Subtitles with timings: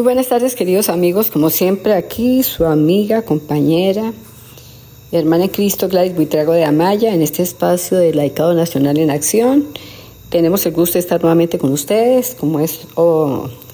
[0.00, 1.30] Muy buenas tardes, queridos amigos.
[1.30, 4.14] Como siempre, aquí su amiga, compañera,
[5.12, 9.66] hermana en Cristo, Gladys Buitrago de Amaya, en este espacio del Laicado Nacional en Acción.
[10.30, 12.80] Tenemos el gusto de estar nuevamente con ustedes, como es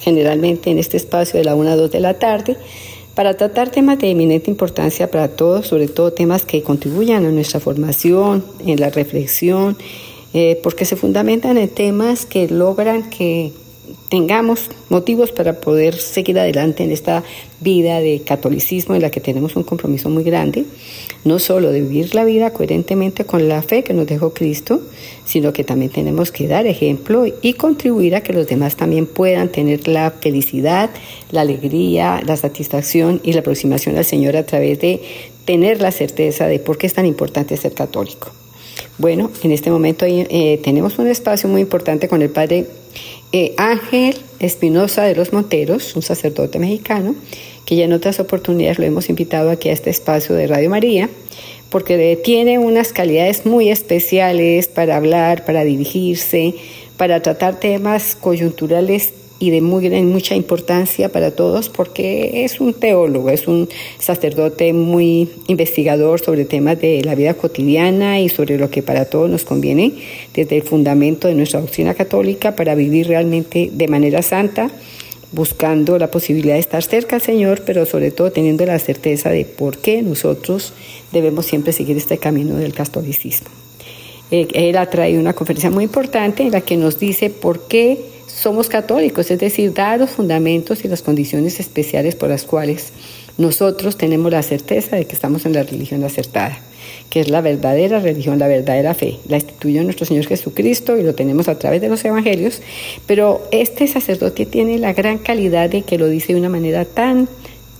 [0.00, 2.56] generalmente en este espacio de la 1 a 2 de la tarde,
[3.14, 7.60] para tratar temas de eminente importancia para todos, sobre todo temas que contribuyan a nuestra
[7.60, 9.78] formación, en la reflexión,
[10.34, 13.52] eh, porque se fundamentan en temas que logran que
[14.08, 17.22] tengamos motivos para poder seguir adelante en esta
[17.60, 20.64] vida de catolicismo en la que tenemos un compromiso muy grande,
[21.24, 24.80] no solo de vivir la vida coherentemente con la fe que nos dejó Cristo,
[25.24, 29.48] sino que también tenemos que dar ejemplo y contribuir a que los demás también puedan
[29.48, 30.90] tener la felicidad,
[31.30, 35.00] la alegría, la satisfacción y la aproximación al Señor a través de
[35.44, 38.30] tener la certeza de por qué es tan importante ser católico.
[38.98, 42.66] Bueno, en este momento eh, tenemos un espacio muy importante con el Padre
[43.32, 47.14] eh, Ángel Espinosa de los Monteros, un sacerdote mexicano,
[47.64, 51.10] que ya en otras oportunidades lo hemos invitado aquí a este espacio de Radio María,
[51.70, 56.54] porque tiene unas calidades muy especiales para hablar, para dirigirse,
[56.96, 63.28] para tratar temas coyunturales y de muy, mucha importancia para todos porque es un teólogo,
[63.30, 68.82] es un sacerdote muy investigador sobre temas de la vida cotidiana y sobre lo que
[68.82, 69.92] para todos nos conviene
[70.34, 74.70] desde el fundamento de nuestra doctrina católica para vivir realmente de manera santa,
[75.32, 79.44] buscando la posibilidad de estar cerca al Señor, pero sobre todo teniendo la certeza de
[79.44, 80.72] por qué nosotros
[81.12, 83.48] debemos siempre seguir este camino del catolicismo.
[84.30, 88.15] Eh, él ha traído una conferencia muy importante en la que nos dice por qué
[88.36, 92.92] somos católicos, es decir, dados los fundamentos y las condiciones especiales por las cuales
[93.38, 96.58] nosotros tenemos la certeza de que estamos en la religión acertada,
[97.08, 99.18] que es la verdadera religión, la verdadera fe.
[99.26, 102.60] La instituyó nuestro Señor Jesucristo y lo tenemos a través de los evangelios,
[103.06, 107.28] pero este sacerdote tiene la gran calidad de que lo dice de una manera tan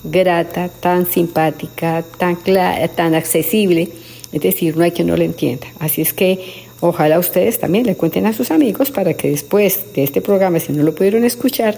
[0.05, 3.91] grata, tan simpática, tan, clara, tan accesible,
[4.33, 5.66] es decir, no hay quien no lo entienda.
[5.78, 10.05] Así es que Ojalá ustedes también le cuenten a sus amigos para que después de
[10.05, 11.77] este programa, si no lo pudieron escuchar,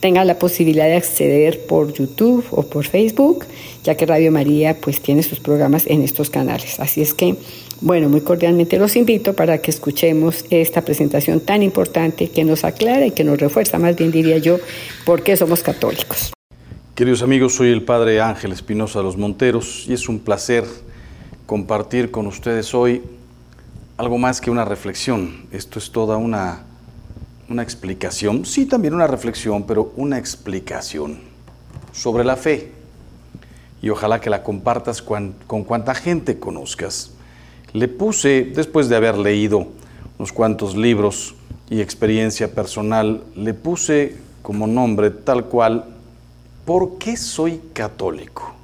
[0.00, 3.44] tengan la posibilidad de acceder por YouTube o por Facebook,
[3.84, 6.80] ya que Radio María pues tiene sus programas en estos canales.
[6.80, 7.36] Así es que,
[7.82, 13.06] bueno, muy cordialmente los invito para que escuchemos esta presentación tan importante que nos aclara
[13.06, 14.58] y que nos refuerza, más bien diría yo,
[15.04, 16.32] por qué somos católicos.
[16.94, 20.64] Queridos amigos, soy el Padre Ángel Espinosa de los Monteros y es un placer
[21.44, 23.02] compartir con ustedes hoy
[24.00, 25.46] algo más que una reflexión.
[25.52, 26.62] Esto es toda una,
[27.50, 31.18] una explicación, sí también una reflexión, pero una explicación
[31.92, 32.72] sobre la fe.
[33.82, 37.10] Y ojalá que la compartas con, con cuanta gente conozcas.
[37.74, 39.66] Le puse, después de haber leído
[40.18, 41.34] unos cuantos libros
[41.68, 45.84] y experiencia personal, le puse como nombre tal cual,
[46.64, 48.59] ¿por qué soy católico?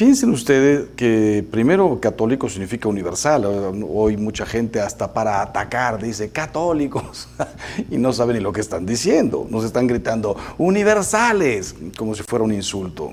[0.00, 3.44] Piensen ustedes que primero católico significa universal.
[3.86, 7.28] Hoy mucha gente hasta para atacar dice católicos
[7.90, 9.46] y no saben ni lo que están diciendo.
[9.50, 13.12] Nos están gritando universales como si fuera un insulto.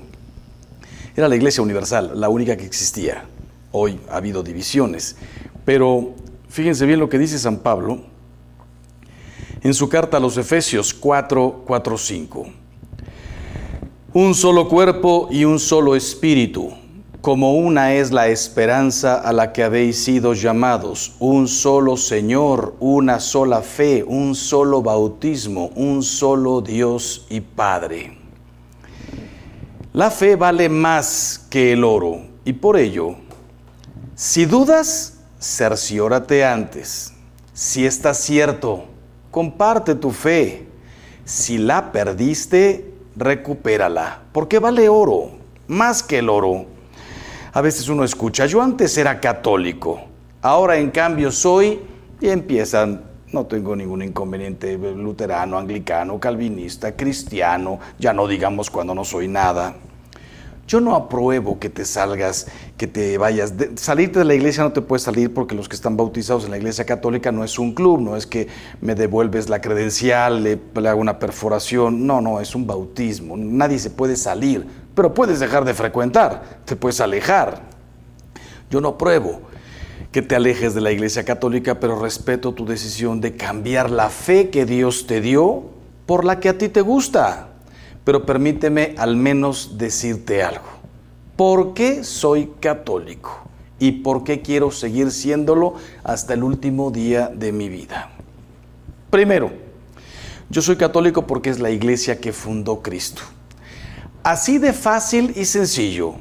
[1.14, 3.22] Era la iglesia universal, la única que existía.
[3.70, 5.16] Hoy ha habido divisiones.
[5.66, 6.14] Pero
[6.48, 8.00] fíjense bien lo que dice San Pablo
[9.60, 12.46] en su carta a los Efesios 4, 4, 5
[14.14, 16.72] un solo cuerpo y un solo espíritu,
[17.20, 23.20] como una es la esperanza a la que habéis sido llamados, un solo Señor, una
[23.20, 28.16] sola fe, un solo bautismo, un solo Dios y Padre.
[29.92, 33.16] La fe vale más que el oro y por ello,
[34.14, 37.12] si dudas, cerciórate antes.
[37.52, 38.86] Si está cierto,
[39.30, 40.66] comparte tu fe.
[41.24, 42.87] Si la perdiste,
[43.18, 45.30] recupérala, porque vale oro,
[45.66, 46.66] más que el oro.
[47.52, 50.00] A veces uno escucha, yo antes era católico,
[50.40, 51.80] ahora en cambio soy,
[52.20, 59.04] y empiezan, no tengo ningún inconveniente, luterano, anglicano, calvinista, cristiano, ya no digamos cuando no
[59.04, 59.76] soy nada.
[60.68, 63.54] Yo no apruebo que te salgas, que te vayas.
[63.76, 66.58] salirte de la iglesia no te puedes salir porque los que están bautizados en la
[66.58, 68.48] iglesia católica no es un club, no es que
[68.82, 72.06] me devuelves la credencial, le, le hago una perforación.
[72.06, 73.34] No, no, es un bautismo.
[73.38, 77.62] Nadie se puede salir, pero puedes dejar de frecuentar, te puedes alejar.
[78.70, 79.40] Yo no apruebo
[80.12, 84.50] que te alejes de la iglesia católica, pero respeto tu decisión de cambiar la fe
[84.50, 85.64] que Dios te dio
[86.04, 87.47] por la que a ti te gusta
[88.08, 90.64] pero permíteme al menos decirte algo.
[91.36, 93.42] ¿Por qué soy católico?
[93.78, 95.74] ¿Y por qué quiero seguir siéndolo
[96.04, 98.10] hasta el último día de mi vida?
[99.10, 99.52] Primero,
[100.48, 103.20] Yo soy católico porque es la iglesia que fundó Cristo.
[104.22, 106.14] Así de fácil y sencillo.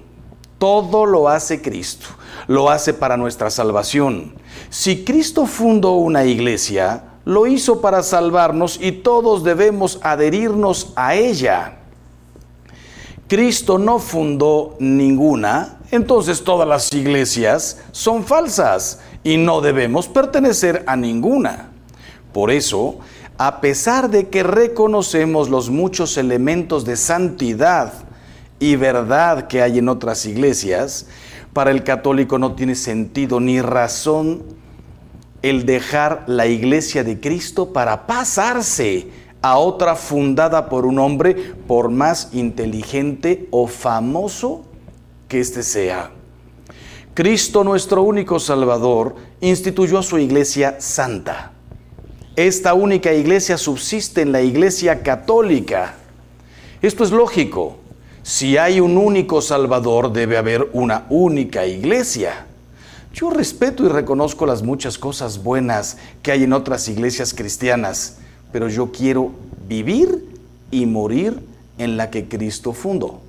[0.58, 2.08] Todo lo hace Cristo.
[2.48, 4.34] Lo hace para nuestra salvación.
[4.70, 11.77] Si Cristo fundó una iglesia, lo hizo para salvarnos y todos debemos adherirnos a ella.
[13.28, 20.96] Cristo no fundó ninguna, entonces todas las iglesias son falsas y no debemos pertenecer a
[20.96, 21.72] ninguna.
[22.32, 23.00] Por eso,
[23.38, 27.94] a pesar de que reconocemos los muchos elementos de santidad
[28.60, 31.08] y verdad que hay en otras iglesias,
[31.52, 34.44] para el católico no tiene sentido ni razón
[35.42, 39.08] el dejar la iglesia de Cristo para pasarse
[39.52, 41.34] a otra fundada por un hombre,
[41.68, 44.66] por más inteligente o famoso
[45.28, 46.12] que éste sea.
[47.14, 51.54] Cristo, nuestro único Salvador, instituyó a su iglesia santa.
[52.36, 55.96] Esta única iglesia subsiste en la iglesia católica.
[56.82, 57.78] Esto es lógico.
[58.24, 62.46] Si hay un único Salvador, debe haber una única iglesia.
[63.14, 68.18] Yo respeto y reconozco las muchas cosas buenas que hay en otras iglesias cristianas,
[68.52, 69.32] pero yo quiero
[69.68, 70.26] vivir
[70.72, 71.40] y morir
[71.78, 73.22] en la que Cristo fundó.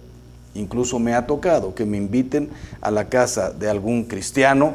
[0.55, 2.51] Incluso me ha tocado que me inviten
[2.81, 4.75] a la casa de algún cristiano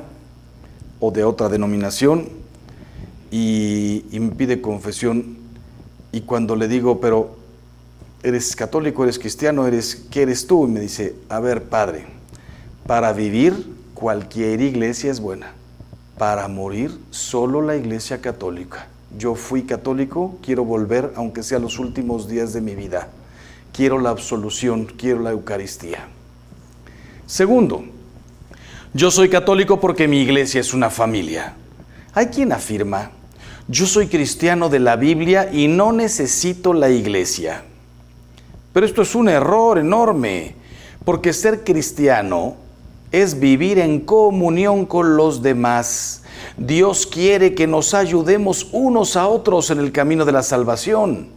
[1.00, 2.30] o de otra denominación
[3.31, 5.38] y, me pide confesión
[6.12, 7.36] y cuando le digo, pero
[8.22, 10.68] eres católico, eres cristiano, eres, ¿qué eres tú?
[10.68, 12.06] Y me dice, a ver, padre,
[12.86, 15.54] para vivir cualquier iglesia es buena,
[16.18, 18.88] para morir solo la iglesia católica.
[19.18, 23.10] Yo fui católico, quiero volver aunque sea los últimos días de mi vida.
[23.71, 26.07] Quiero la absolución, quiero la Eucaristía.
[27.25, 27.83] Segundo,
[28.94, 31.56] yo soy católico porque mi iglesia es una familia.
[32.13, 33.12] Hay quien afirma,
[33.68, 37.63] yo soy cristiano de la Biblia y no necesito la iglesia.
[38.74, 40.56] Pero esto es un error enorme,
[41.06, 42.56] porque ser cristiano
[43.12, 46.22] es vivir en comunión con los demás.
[46.57, 51.30] Dios quiere que nos ayudemos unos a otros en el camino de la salvación.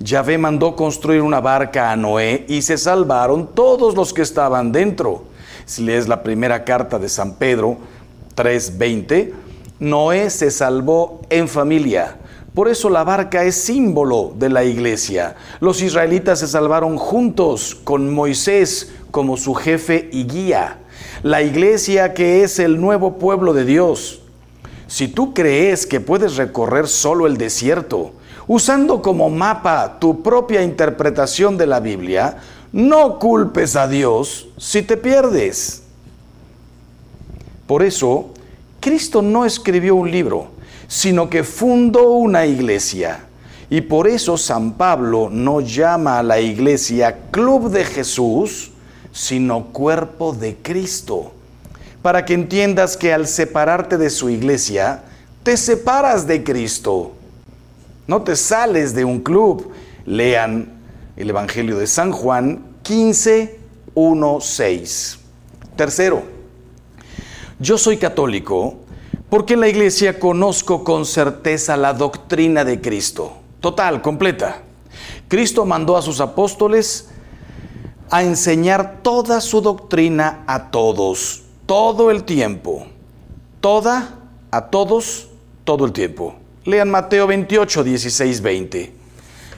[0.00, 5.24] Yahvé mandó construir una barca a Noé y se salvaron todos los que estaban dentro.
[5.64, 7.78] Si lees la primera carta de San Pedro
[8.36, 9.32] 3:20,
[9.80, 12.16] Noé se salvó en familia.
[12.54, 15.36] Por eso la barca es símbolo de la iglesia.
[15.60, 20.78] Los israelitas se salvaron juntos con Moisés como su jefe y guía.
[21.22, 24.22] La iglesia que es el nuevo pueblo de Dios.
[24.88, 28.12] Si tú crees que puedes recorrer solo el desierto,
[28.46, 32.38] usando como mapa tu propia interpretación de la Biblia,
[32.72, 35.82] no culpes a Dios si te pierdes.
[37.66, 38.30] Por eso,
[38.80, 40.48] Cristo no escribió un libro,
[40.88, 43.26] sino que fundó una iglesia.
[43.68, 48.70] Y por eso San Pablo no llama a la iglesia Club de Jesús,
[49.12, 51.32] sino cuerpo de Cristo
[52.02, 55.02] para que entiendas que al separarte de su iglesia,
[55.42, 57.12] te separas de Cristo.
[58.06, 59.72] No te sales de un club.
[60.06, 60.72] Lean
[61.16, 63.58] el Evangelio de San Juan 15,
[63.94, 65.18] 1, 6.
[65.76, 66.22] Tercero,
[67.58, 68.76] yo soy católico
[69.28, 73.34] porque en la iglesia conozco con certeza la doctrina de Cristo.
[73.60, 74.62] Total, completa.
[75.26, 77.08] Cristo mandó a sus apóstoles
[78.10, 82.86] a enseñar toda su doctrina a todos todo el tiempo.
[83.60, 84.20] Toda,
[84.50, 85.28] a todos,
[85.64, 86.34] todo el tiempo.
[86.64, 88.94] Lean Mateo 28, 16, 20.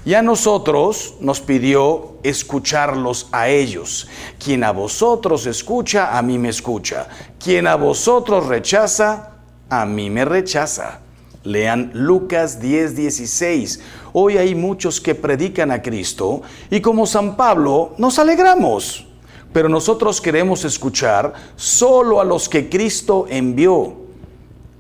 [0.05, 4.09] Y a nosotros nos pidió escucharlos a ellos.
[4.45, 7.07] Quien a vosotros escucha, a mí me escucha.
[7.39, 9.35] Quien a vosotros rechaza,
[9.69, 10.99] a mí me rechaza.
[11.45, 13.81] Lean Lucas 10, 16.
[14.15, 19.07] Hoy hay muchos que predican a Cristo y como San Pablo nos alegramos
[19.53, 23.97] pero nosotros queremos escuchar solo a los que Cristo envió.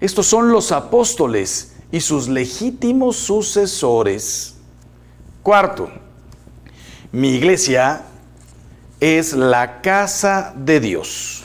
[0.00, 4.54] Estos son los apóstoles y sus legítimos sucesores.
[5.42, 5.90] Cuarto,
[7.12, 8.02] mi iglesia
[9.00, 11.39] es la casa de Dios.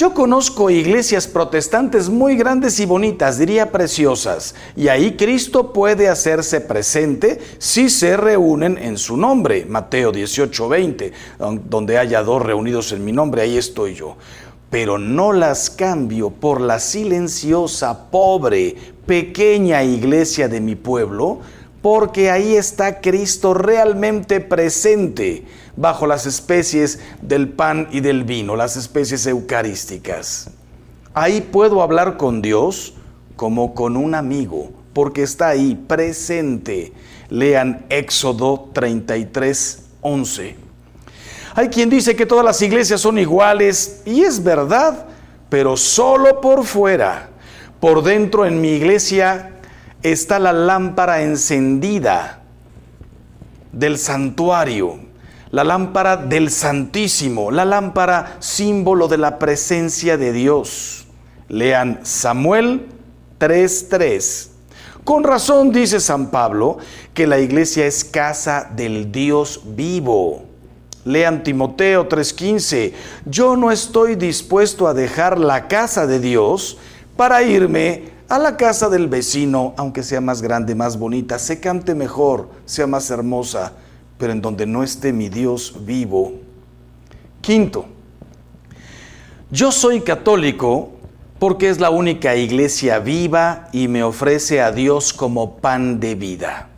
[0.00, 6.62] Yo conozco iglesias protestantes muy grandes y bonitas, diría preciosas, y ahí Cristo puede hacerse
[6.62, 9.66] presente si se reúnen en su nombre.
[9.68, 11.12] Mateo 18, 20,
[11.66, 14.16] donde haya dos reunidos en mi nombre, ahí estoy yo.
[14.70, 21.40] Pero no las cambio por la silenciosa, pobre, pequeña iglesia de mi pueblo,
[21.82, 25.44] porque ahí está Cristo realmente presente
[25.80, 30.50] bajo las especies del pan y del vino, las especies eucarísticas.
[31.14, 32.92] Ahí puedo hablar con Dios
[33.34, 36.92] como con un amigo, porque está ahí presente.
[37.30, 40.56] Lean Éxodo 33, 11.
[41.54, 45.06] Hay quien dice que todas las iglesias son iguales y es verdad,
[45.48, 47.30] pero solo por fuera.
[47.80, 49.52] Por dentro en mi iglesia
[50.02, 52.42] está la lámpara encendida
[53.72, 55.09] del santuario,
[55.50, 61.06] la lámpara del Santísimo, la lámpara símbolo de la presencia de Dios.
[61.48, 62.86] Lean Samuel
[63.38, 64.48] 3.3.
[65.02, 66.78] Con razón dice San Pablo
[67.14, 70.44] que la iglesia es casa del Dios vivo.
[71.04, 72.92] Lean Timoteo 3:15.
[73.24, 76.78] Yo no estoy dispuesto a dejar la casa de Dios
[77.16, 81.96] para irme a la casa del vecino, aunque sea más grande, más bonita, se cante
[81.96, 83.72] mejor, sea más hermosa,
[84.20, 86.34] pero en donde no esté mi Dios vivo.
[87.40, 87.86] Quinto,
[89.50, 90.90] yo soy católico
[91.38, 96.68] porque es la única iglesia viva y me ofrece a Dios como pan de vida.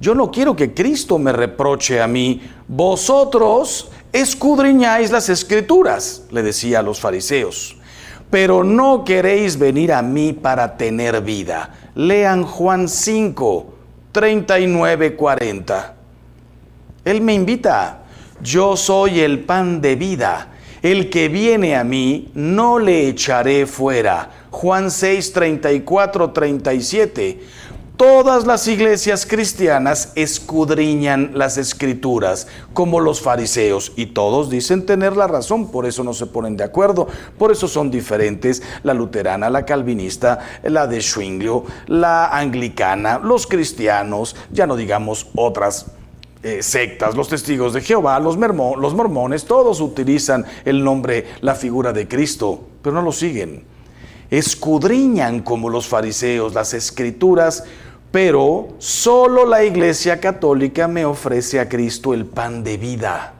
[0.00, 6.80] Yo no quiero que Cristo me reproche a mí, vosotros escudriñáis las escrituras, le decía
[6.80, 7.76] a los fariseos,
[8.30, 11.70] pero no queréis venir a mí para tener vida.
[11.94, 13.74] Lean Juan 5,
[14.10, 16.01] 39, 40.
[17.04, 18.02] Él me invita,
[18.42, 20.48] yo soy el pan de vida
[20.82, 24.30] el que viene a mí, no le echaré fuera.
[24.50, 27.40] Juan 6, 34, 37.
[27.96, 35.28] Todas las iglesias cristianas escudriñan las escrituras, como los fariseos, y todos dicen tener la
[35.28, 37.06] razón, por eso no se ponen de acuerdo,
[37.38, 44.34] por eso son diferentes la luterana, la calvinista, la de Schwinglio, la anglicana, los cristianos,
[44.50, 45.86] ya no digamos otras
[46.42, 51.92] eh, sectas, los testigos de Jehová, los, los mormones, todos utilizan el nombre, la figura
[51.92, 53.64] de Cristo, pero no lo siguen.
[54.30, 57.64] Escudriñan como los fariseos las escrituras,
[58.10, 63.34] pero solo la iglesia católica me ofrece a Cristo el pan de vida.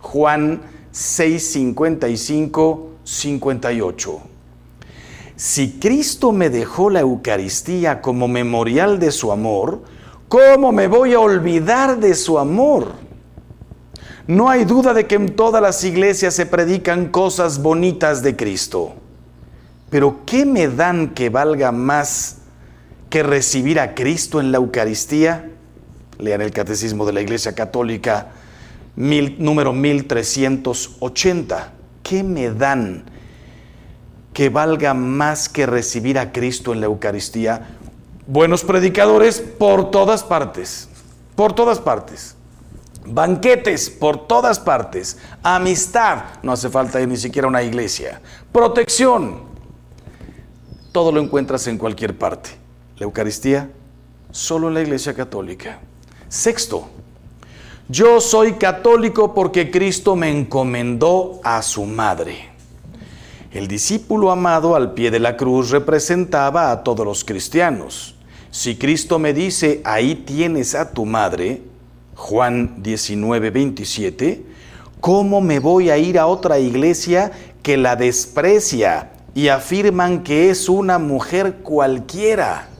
[0.00, 4.20] Juan 6, 55, 58.
[5.36, 9.82] Si Cristo me dejó la Eucaristía como memorial de su amor,
[10.32, 12.92] ¿Cómo me voy a olvidar de su amor?
[14.26, 18.94] No hay duda de que en todas las iglesias se predican cosas bonitas de Cristo.
[19.90, 22.38] Pero ¿qué me dan que valga más
[23.10, 25.50] que recibir a Cristo en la Eucaristía?
[26.18, 28.28] Lean el Catecismo de la Iglesia Católica,
[28.96, 31.72] número 1380.
[32.02, 33.04] ¿Qué me dan
[34.32, 37.80] que valga más que recibir a Cristo en la Eucaristía?
[38.26, 40.88] Buenos predicadores por todas partes,
[41.34, 42.36] por todas partes.
[43.04, 45.18] Banquetes por todas partes.
[45.42, 48.20] Amistad, no hace falta ir ni siquiera una iglesia.
[48.52, 49.42] Protección,
[50.92, 52.50] todo lo encuentras en cualquier parte.
[52.98, 53.70] La Eucaristía,
[54.30, 55.80] solo en la iglesia católica.
[56.28, 56.88] Sexto,
[57.88, 62.51] yo soy católico porque Cristo me encomendó a su madre.
[63.52, 68.14] El discípulo amado al pie de la cruz representaba a todos los cristianos.
[68.50, 71.60] Si Cristo me dice, ahí tienes a tu madre,
[72.14, 74.42] Juan 19, 27,
[75.00, 77.30] ¿cómo me voy a ir a otra iglesia
[77.62, 82.70] que la desprecia y afirman que es una mujer cualquiera?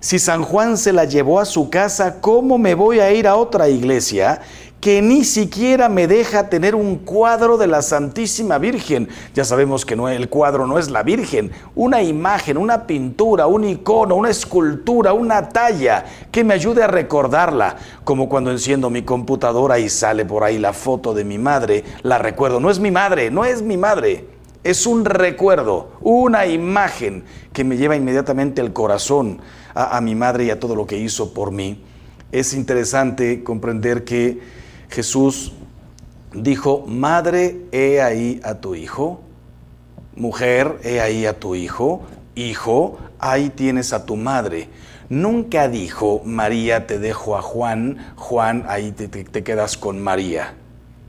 [0.00, 3.36] Si San Juan se la llevó a su casa, ¿cómo me voy a ir a
[3.36, 4.40] otra iglesia
[4.80, 9.10] que ni siquiera me deja tener un cuadro de la Santísima Virgen.
[9.34, 13.64] Ya sabemos que no, el cuadro no es la Virgen, una imagen, una pintura, un
[13.64, 19.78] icono, una escultura, una talla que me ayude a recordarla, como cuando enciendo mi computadora
[19.78, 23.30] y sale por ahí la foto de mi madre, la recuerdo, no es mi madre,
[23.30, 24.24] no es mi madre.
[24.62, 29.40] Es un recuerdo, una imagen que me lleva inmediatamente el corazón
[29.74, 31.82] a, mi madre y a todo lo que hizo por mí.
[32.32, 34.40] Es interesante comprender que
[34.88, 35.52] Jesús
[36.32, 39.20] dijo, madre, he ahí a tu hijo,
[40.16, 42.02] mujer, he ahí a tu hijo,
[42.34, 44.68] hijo, ahí tienes a tu madre.
[45.08, 50.54] Nunca dijo, María, te dejo a Juan, Juan, ahí te, quedas con María.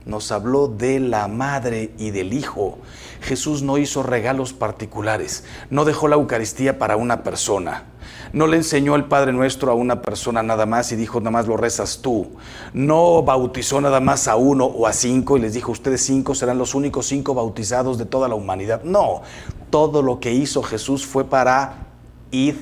[0.04, 2.78] Nos habló de la madre y del hijo.
[3.20, 7.84] Jesús no hizo regalos particulares, no dejó la Eucaristía para una persona.
[8.32, 11.46] No le enseñó el Padre Nuestro a una persona nada más y dijo, nada más
[11.46, 12.28] lo rezas tú.
[12.72, 16.56] No bautizó nada más a uno o a cinco y les dijo, ustedes cinco serán
[16.56, 18.84] los únicos cinco bautizados de toda la humanidad.
[18.84, 19.20] No,
[19.68, 21.88] todo lo que hizo Jesús fue para
[22.30, 22.54] id,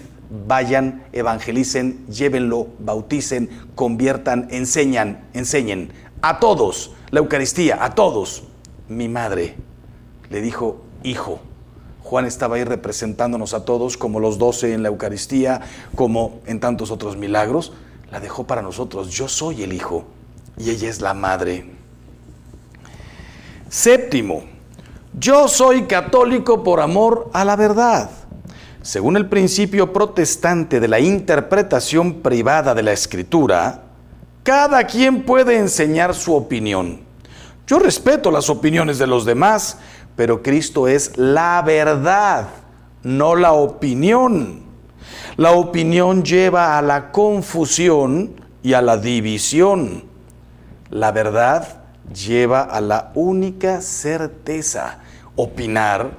[0.49, 8.45] vayan, evangelicen, llévenlo, bauticen, conviertan, enseñan, enseñen a todos la Eucaristía, a todos.
[8.89, 9.55] Mi madre
[10.31, 11.41] le dijo, hijo,
[12.11, 15.61] Juan estaba ahí representándonos a todos, como los doce en la Eucaristía,
[15.95, 17.73] como en tantos otros milagros.
[18.11, 19.11] La dejó para nosotros.
[19.11, 20.07] Yo soy el Hijo
[20.59, 21.71] y ella es la Madre.
[23.69, 24.43] Séptimo,
[25.21, 28.11] yo soy católico por amor a la verdad.
[28.83, 33.85] Según el principio protestante de la interpretación privada de la escritura,
[34.43, 37.03] cada quien puede enseñar su opinión.
[37.69, 39.79] Yo respeto las opiniones de los demás,
[40.17, 42.49] pero Cristo es la verdad,
[43.03, 44.63] no la opinión.
[45.37, 50.05] La opinión lleva a la confusión y a la división.
[50.91, 51.81] La verdad
[52.13, 54.99] lleva a la única certeza.
[55.37, 56.11] Opinar.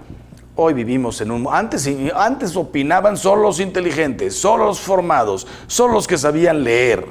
[0.56, 1.48] Hoy vivimos en un...
[1.50, 7.06] Antes, antes opinaban solo los inteligentes, solo los formados, solo los que sabían leer,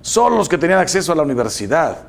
[0.00, 2.08] solo los que tenían acceso a la universidad.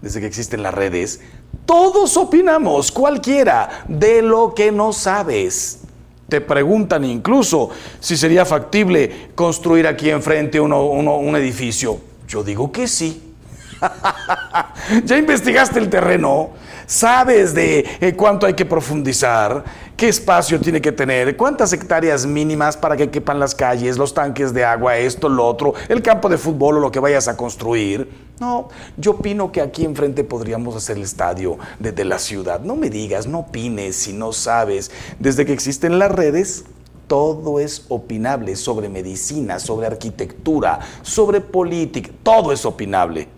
[0.00, 1.20] Desde que existen las redes,
[1.66, 5.80] todos opinamos, cualquiera, de lo que no sabes.
[6.28, 11.98] Te preguntan incluso si sería factible construir aquí enfrente un edificio.
[12.26, 13.34] Yo digo que sí.
[15.04, 16.50] ya investigaste el terreno,
[16.86, 19.64] sabes de eh, cuánto hay que profundizar,
[19.96, 24.52] qué espacio tiene que tener, cuántas hectáreas mínimas para que quepan las calles, los tanques
[24.52, 28.08] de agua, esto, lo otro, el campo de fútbol o lo que vayas a construir.
[28.40, 32.60] No, yo opino que aquí enfrente podríamos hacer el estadio desde la ciudad.
[32.60, 34.90] No me digas, no opines si no sabes.
[35.18, 36.64] Desde que existen las redes,
[37.06, 43.28] todo es opinable sobre medicina, sobre arquitectura, sobre política, todo es opinable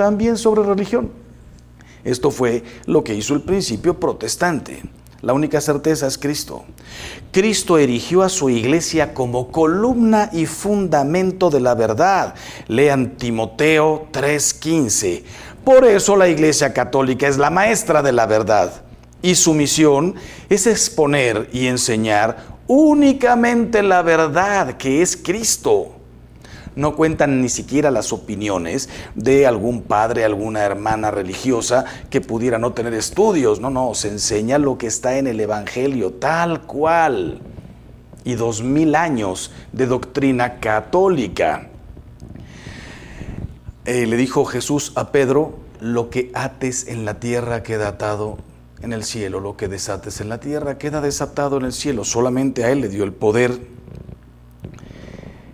[0.00, 1.10] también sobre religión.
[2.04, 4.82] Esto fue lo que hizo el principio protestante.
[5.22, 6.64] La única certeza es Cristo.
[7.30, 12.34] Cristo erigió a su iglesia como columna y fundamento de la verdad.
[12.68, 15.22] Lean Timoteo 3:15.
[15.62, 18.82] Por eso la iglesia católica es la maestra de la verdad.
[19.20, 20.14] Y su misión
[20.48, 25.99] es exponer y enseñar únicamente la verdad que es Cristo
[26.76, 32.72] no cuentan ni siquiera las opiniones de algún padre, alguna hermana religiosa que pudiera no
[32.72, 33.60] tener estudios.
[33.60, 37.40] No, no, se enseña lo que está en el Evangelio, tal cual.
[38.24, 41.68] Y dos mil años de doctrina católica.
[43.86, 48.38] Eh, le dijo Jesús a Pedro, lo que ates en la tierra queda atado
[48.82, 52.04] en el cielo, lo que desates en la tierra queda desatado en el cielo.
[52.04, 53.58] Solamente a Él le dio el poder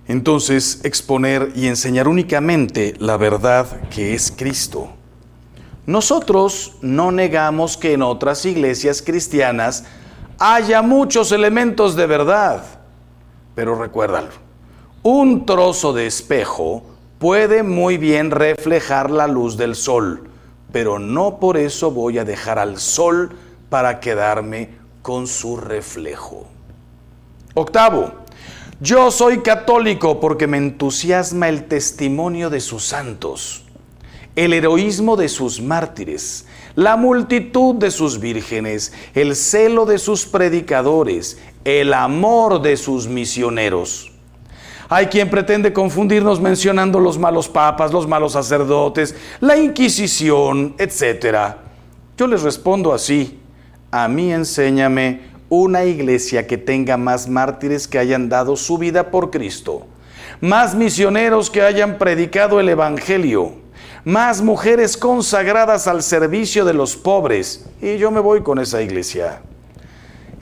[0.09, 4.91] entonces exponer y enseñar únicamente la verdad que es Cristo.
[5.87, 9.85] Nosotros no negamos que en otras iglesias cristianas
[10.39, 12.65] haya muchos elementos de verdad,
[13.55, 14.31] pero recuérdalo,
[15.03, 16.83] un trozo de espejo
[17.19, 20.29] puede muy bien reflejar la luz del sol,
[20.73, 23.31] pero no por eso voy a dejar al sol
[23.71, 24.71] para quedarme
[25.03, 26.47] con su reflejo.
[27.55, 28.13] Octavo,
[28.81, 33.65] yo soy católico porque me entusiasma el testimonio de sus santos,
[34.35, 41.39] el heroísmo de sus mártires, la multitud de sus vírgenes, el celo de sus predicadores,
[41.65, 44.13] el amor de sus misioneros.
[44.89, 51.57] Hay quien pretende confundirnos mencionando los malos papas, los malos sacerdotes, la Inquisición, etc.
[52.17, 53.41] Yo les respondo así,
[53.91, 59.31] a mí enséñame una iglesia que tenga más mártires que hayan dado su vida por
[59.31, 59.87] Cristo,
[60.41, 63.53] más misioneros que hayan predicado el Evangelio,
[64.05, 67.67] más mujeres consagradas al servicio de los pobres.
[67.83, 69.41] Y yo me voy con esa iglesia.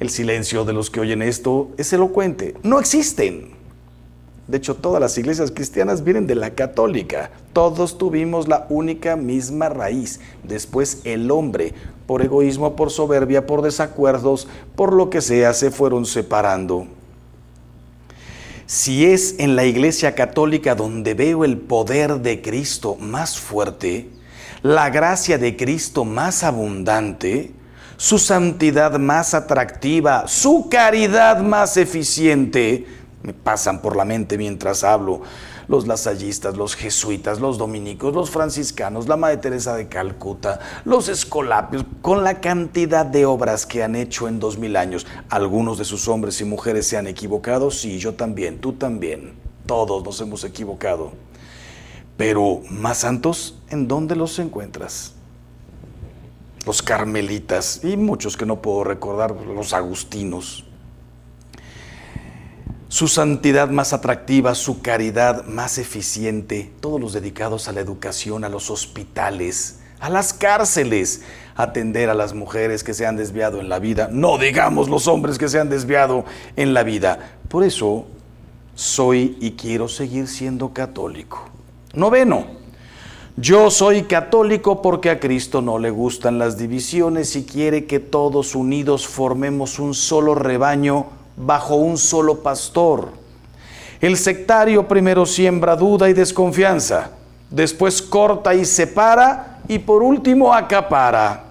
[0.01, 2.55] El silencio de los que oyen esto es elocuente.
[2.63, 3.55] No existen.
[4.47, 7.31] De hecho, todas las iglesias cristianas vienen de la católica.
[7.55, 10.21] Todos tuvimos la única misma raíz.
[10.43, 11.73] Después el hombre,
[12.07, 16.87] por egoísmo, por soberbia, por desacuerdos, por lo que sea, se fueron separando.
[18.67, 24.09] Si es en la iglesia católica donde veo el poder de Cristo más fuerte,
[24.63, 27.53] la gracia de Cristo más abundante,
[27.97, 32.87] su santidad más atractiva, su caridad más eficiente,
[33.23, 35.23] me pasan por la mente mientras hablo.
[35.69, 41.85] Los lasallistas, los jesuitas, los dominicos, los franciscanos, la Madre Teresa de Calcuta, los escolapios,
[42.03, 45.07] con la cantidad de obras que han hecho en dos mil años.
[45.29, 49.35] Algunos de sus hombres y mujeres se han equivocado, sí, yo también, tú también.
[49.67, 51.13] Todos nos hemos equivocado.
[52.17, 55.15] Pero más santos, ¿en dónde los encuentras?
[56.67, 60.64] Los carmelitas y muchos que no puedo recordar, los agustinos
[62.95, 68.49] su santidad más atractiva, su caridad más eficiente, todos los dedicados a la educación, a
[68.49, 71.23] los hospitales, a las cárceles,
[71.57, 75.39] atender a las mujeres que se han desviado en la vida, no digamos los hombres
[75.39, 77.33] que se han desviado en la vida.
[77.49, 78.07] Por eso
[78.77, 81.49] soy y quiero seguir siendo católico.
[81.95, 82.47] Noveno,
[83.37, 88.55] yo soy católico porque a Cristo no le gustan las divisiones y quiere que todos
[88.55, 93.13] unidos formemos un solo rebaño bajo un solo pastor.
[94.01, 97.11] El sectario primero siembra duda y desconfianza,
[97.51, 101.45] después corta y separa y por último acapara.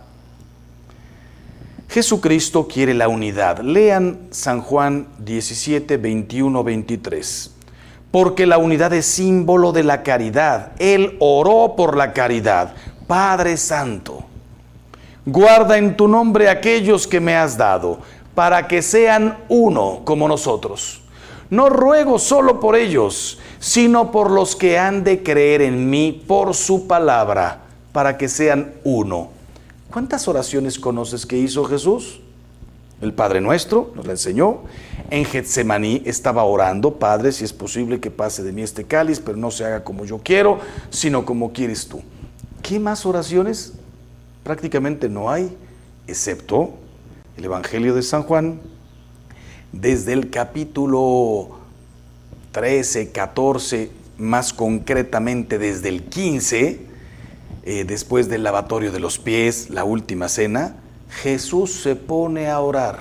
[1.93, 3.59] Jesucristo quiere la unidad.
[3.59, 7.51] Lean San Juan 17, 21, 23.
[8.09, 10.71] Porque la unidad es símbolo de la caridad.
[10.79, 12.73] Él oró por la caridad.
[13.05, 14.23] Padre Santo,
[15.23, 17.99] guarda en tu nombre aquellos que me has dado,
[18.35, 21.01] para que sean uno como nosotros.
[21.49, 26.55] No ruego solo por ellos, sino por los que han de creer en mí por
[26.55, 29.29] su palabra, para que sean uno
[29.93, 32.19] ¿Cuántas oraciones conoces que hizo Jesús?
[32.99, 34.61] El Padre Nuestro nos la enseñó.
[35.11, 39.37] En Getsemaní estaba orando, Padre, si es posible que pase de mí este cáliz, pero
[39.37, 40.57] no se haga como yo quiero,
[40.89, 42.01] sino como quieres tú.
[42.63, 43.73] ¿Qué más oraciones?
[44.43, 45.55] Prácticamente no hay,
[46.07, 46.71] excepto
[47.37, 48.61] el Evangelio de San Juan,
[49.71, 51.59] desde el capítulo
[52.51, 56.85] 13, 14, más concretamente desde el 15,
[57.63, 60.75] eh, después del lavatorio de los pies, la última cena,
[61.09, 62.99] Jesús se pone a orar.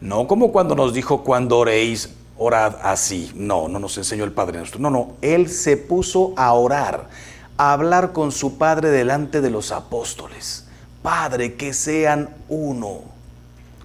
[0.00, 3.32] No como cuando nos dijo, cuando oréis, orad así.
[3.34, 4.80] No, no nos enseñó el Padre nuestro.
[4.80, 7.08] No, no, Él se puso a orar,
[7.56, 10.66] a hablar con su Padre delante de los apóstoles.
[11.02, 13.17] Padre, que sean uno,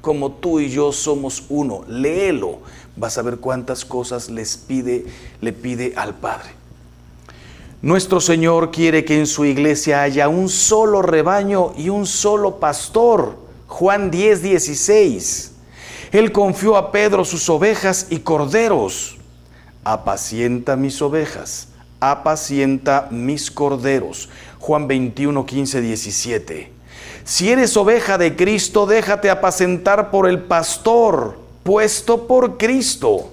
[0.04, 1.86] como tú y yo somos uno.
[1.88, 2.60] Léelo,
[2.98, 5.06] vas a ver cuántas cosas les pide,
[5.40, 6.50] le pide al Padre.
[7.82, 13.38] Nuestro Señor quiere que en su iglesia haya un solo rebaño y un solo pastor.
[13.68, 15.52] Juan 10, 16.
[16.12, 19.16] Él confió a Pedro sus ovejas y corderos.
[19.86, 21.70] Apacienta mis ovejas,
[22.02, 24.28] apacienta mis corderos.
[24.60, 26.73] Juan 21, 15, 17.
[27.26, 33.30] Si eres oveja de Cristo, déjate apacentar por el pastor, puesto por Cristo.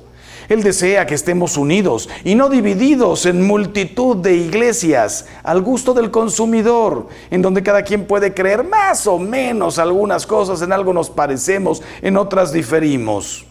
[0.48, 6.10] Él desea que estemos unidos y no divididos en multitud de iglesias al gusto del
[6.10, 11.10] consumidor, en donde cada quien puede creer más o menos algunas cosas, en algo nos
[11.10, 13.46] parecemos, en otras diferimos.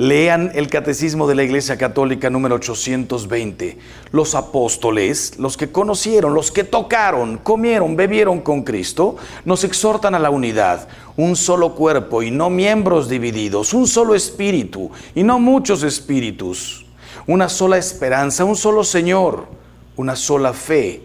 [0.00, 3.76] Lean el Catecismo de la Iglesia Católica número 820.
[4.12, 10.18] Los apóstoles, los que conocieron, los que tocaron, comieron, bebieron con Cristo, nos exhortan a
[10.18, 15.82] la unidad, un solo cuerpo y no miembros divididos, un solo espíritu y no muchos
[15.82, 16.86] espíritus,
[17.26, 19.48] una sola esperanza, un solo Señor,
[19.96, 21.02] una sola fe,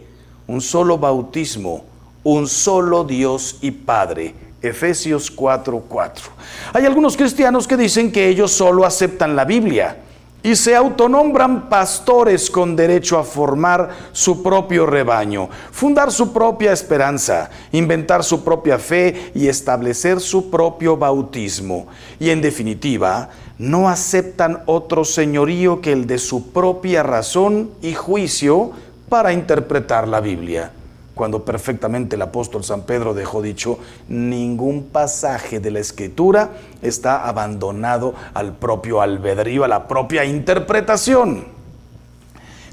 [0.48, 1.84] un solo bautismo,
[2.24, 6.32] un solo Dios y Padre Efesios 4:4.
[6.74, 9.98] Hay algunos cristianos que dicen que ellos solo aceptan la Biblia
[10.46, 17.50] y se autonombran pastores con derecho a formar su propio rebaño, fundar su propia esperanza,
[17.72, 21.88] inventar su propia fe y establecer su propio bautismo.
[22.20, 28.70] Y en definitiva, no aceptan otro señorío que el de su propia razón y juicio
[29.10, 30.72] para interpretar la Biblia
[31.16, 36.52] cuando perfectamente el apóstol San Pedro dejó dicho, ningún pasaje de la escritura
[36.82, 41.46] está abandonado al propio albedrío, a la propia interpretación.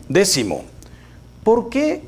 [0.09, 0.64] Décimo,
[1.44, 2.02] ¿por qué?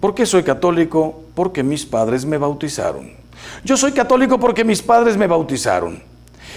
[0.00, 1.22] ¿Por qué soy católico?
[1.34, 3.10] Porque mis padres me bautizaron.
[3.64, 6.02] Yo soy católico porque mis padres me bautizaron.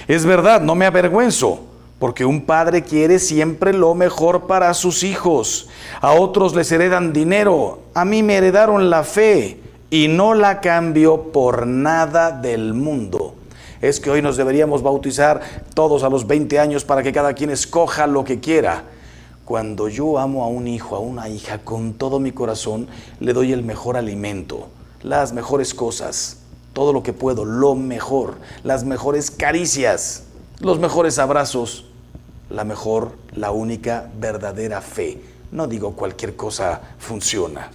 [0.07, 1.66] Es verdad, no me avergüenzo
[1.99, 5.67] porque un padre quiere siempre lo mejor para sus hijos.
[6.01, 11.31] A otros les heredan dinero, a mí me heredaron la fe y no la cambio
[11.31, 13.35] por nada del mundo.
[13.81, 15.41] Es que hoy nos deberíamos bautizar
[15.73, 18.83] todos a los 20 años para que cada quien escoja lo que quiera.
[19.45, 22.87] Cuando yo amo a un hijo, a una hija, con todo mi corazón,
[23.19, 24.67] le doy el mejor alimento,
[25.01, 26.39] las mejores cosas,
[26.73, 30.23] todo lo que puedo, lo mejor, las mejores caricias
[30.59, 31.85] los mejores abrazos,
[32.49, 35.19] la mejor, la única verdadera fe.
[35.51, 37.69] No digo cualquier cosa funciona.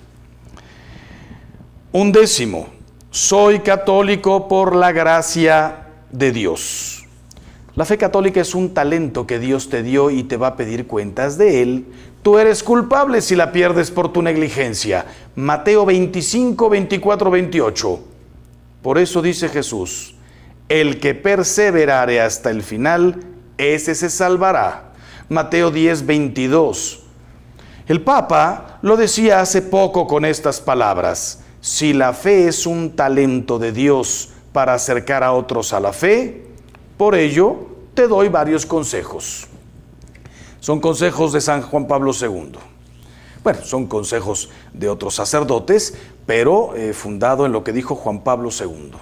[1.93, 2.69] Un décimo,
[3.11, 7.05] soy católico por la gracia de Dios.
[7.75, 10.87] La fe católica es un talento que Dios te dio y te va a pedir
[10.87, 11.87] cuentas de él.
[12.23, 15.07] Tú eres culpable si la pierdes por tu negligencia.
[15.35, 18.01] Mateo 25, 24, 28.
[18.83, 20.15] Por eso dice Jesús,
[20.69, 23.21] el que perseverare hasta el final,
[23.63, 24.93] ese se salvará.
[25.29, 27.01] Mateo 10, 22.
[27.89, 33.59] El Papa lo decía hace poco con estas palabras, si la fe es un talento
[33.59, 36.47] de Dios para acercar a otros a la fe,
[36.97, 39.47] por ello te doy varios consejos.
[40.61, 42.53] Son consejos de San Juan Pablo II.
[43.43, 45.95] Bueno, son consejos de otros sacerdotes,
[46.27, 48.93] pero eh, fundado en lo que dijo Juan Pablo II.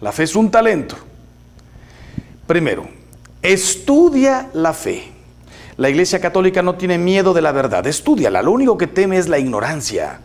[0.00, 0.96] La fe es un talento.
[2.46, 2.88] Primero,
[3.42, 5.12] estudia la fe.
[5.76, 8.42] La Iglesia Católica no tiene miedo de la verdad, estudiala.
[8.42, 10.20] Lo único que teme es la ignorancia.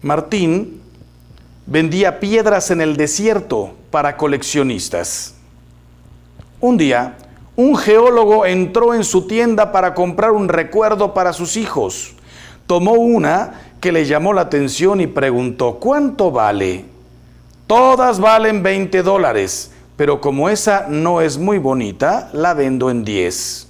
[0.00, 0.80] Martín
[1.66, 5.34] vendía piedras en el desierto para coleccionistas.
[6.60, 7.16] Un día,
[7.56, 12.14] un geólogo entró en su tienda para comprar un recuerdo para sus hijos.
[12.66, 16.93] Tomó una que le llamó la atención y preguntó, ¿cuánto vale?
[17.76, 23.66] Todas valen 20 dólares, pero como esa no es muy bonita, la vendo en 10.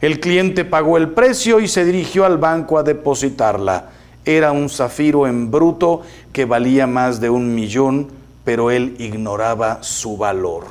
[0.00, 3.90] El cliente pagó el precio y se dirigió al banco a depositarla.
[4.24, 8.12] Era un zafiro en bruto que valía más de un millón,
[8.44, 10.66] pero él ignoraba su valor.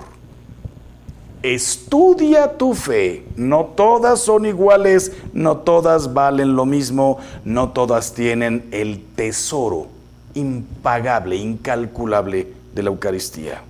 [1.44, 3.26] Estudia tu fe.
[3.36, 9.88] No todas son iguales, no todas valen lo mismo, no todas tienen el tesoro
[10.34, 13.62] impagable, incalculable de la Eucaristía.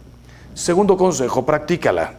[0.53, 2.13] Segundo consejo, practícala.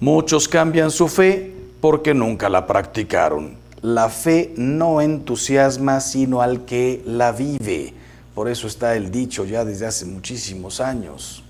[0.00, 7.02] Muchos cambian su fe porque nunca la practicaron la fe no entusiasma sino al que
[7.06, 7.94] la vive.
[8.34, 11.44] Por eso está el dicho ya desde hace muchísimos años.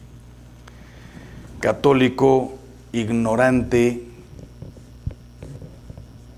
[1.61, 2.55] Católico
[2.93, 4.05] ignorante,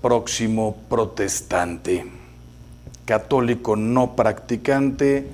[0.01, 2.05] próximo protestante.
[3.05, 5.27] Católico no practicante,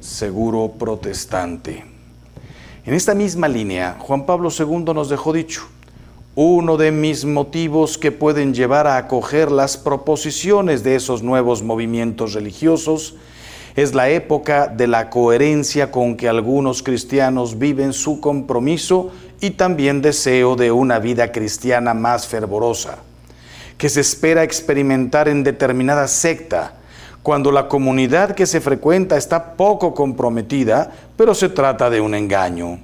[0.00, 1.84] seguro protestante.
[2.84, 5.62] En esta misma línea, Juan Pablo II nos dejó dicho,
[6.34, 12.34] uno de mis motivos que pueden llevar a acoger las proposiciones de esos nuevos movimientos
[12.34, 13.16] religiosos
[13.76, 19.10] es la época de la coherencia con que algunos cristianos viven su compromiso
[19.40, 22.98] y también deseo de una vida cristiana más fervorosa,
[23.78, 26.79] que se espera experimentar en determinada secta,
[27.22, 32.78] cuando la comunidad que se frecuenta está poco comprometida, pero se trata de un engaño.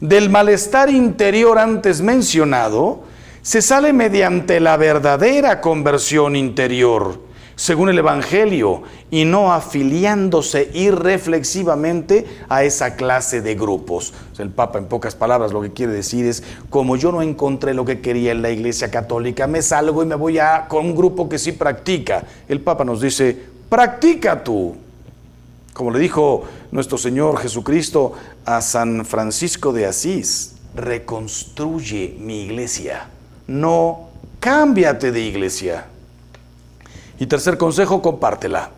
[0.00, 3.04] Del malestar interior antes mencionado,
[3.42, 7.20] se sale mediante la verdadera conversión interior,
[7.56, 14.12] según el Evangelio, y no afiliándose irreflexivamente a esa clase de grupos.
[14.38, 17.84] El Papa, en pocas palabras, lo que quiere decir es, como yo no encontré lo
[17.84, 21.28] que quería en la Iglesia Católica, me salgo y me voy a, con un grupo
[21.28, 22.24] que sí practica.
[22.48, 23.38] El Papa nos dice,
[23.68, 24.76] practica tú.
[25.72, 28.12] Como le dijo nuestro Señor Jesucristo
[28.44, 33.08] a San Francisco de Asís, reconstruye mi iglesia,
[33.46, 34.08] no
[34.40, 35.86] cámbiate de iglesia.
[37.18, 38.70] Y tercer consejo, compártela.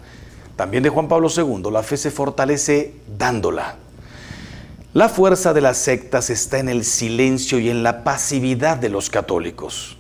[0.57, 3.77] También de Juan Pablo II, la fe se fortalece dándola.
[4.94, 9.11] La fuerza de las sectas está en el silencio y en la pasividad de los
[9.11, 9.99] católicos.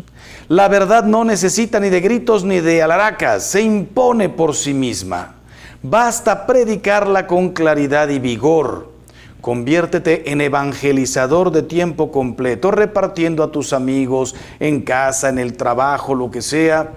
[0.48, 5.34] La verdad no necesita ni de gritos ni de alaracas, se impone por sí misma.
[5.82, 8.92] Basta predicarla con claridad y vigor.
[9.42, 16.14] Conviértete en evangelizador de tiempo completo, repartiendo a tus amigos en casa, en el trabajo,
[16.14, 16.92] lo que sea,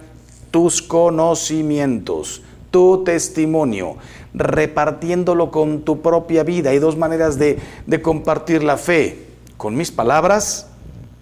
[0.51, 3.97] tus conocimientos, tu testimonio,
[4.33, 6.71] repartiéndolo con tu propia vida.
[6.71, 9.25] Hay dos maneras de, de compartir la fe,
[9.57, 10.67] con mis palabras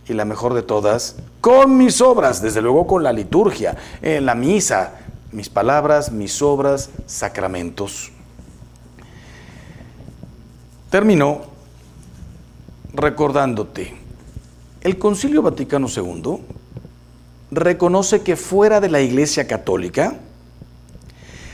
[0.07, 4.35] y la mejor de todas, con mis obras, desde luego con la liturgia, en la
[4.35, 4.93] misa,
[5.31, 8.11] mis palabras, mis obras, sacramentos.
[10.89, 11.41] Termino
[12.93, 13.93] recordándote,
[14.81, 16.39] el Concilio Vaticano II
[17.51, 20.15] reconoce que fuera de la Iglesia Católica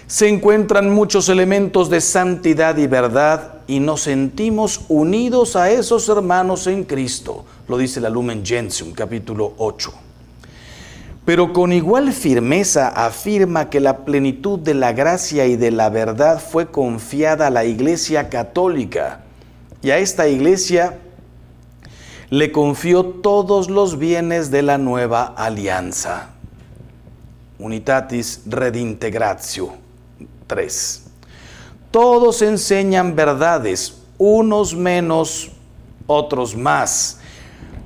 [0.08, 6.67] se encuentran muchos elementos de santidad y verdad y nos sentimos unidos a esos hermanos
[6.67, 9.93] en Cristo, lo dice la Lumen Gentium, capítulo 8
[11.25, 16.41] pero con igual firmeza afirma que la plenitud de la gracia y de la verdad
[16.41, 19.21] fue confiada a la Iglesia Católica
[19.82, 20.99] y a esta Iglesia
[22.34, 26.30] le confió todos los bienes de la nueva alianza.
[27.60, 29.69] Unitatis Redintegratio
[30.48, 31.04] 3.
[31.91, 35.52] Todos enseñan verdades, unos menos,
[36.08, 37.19] otros más,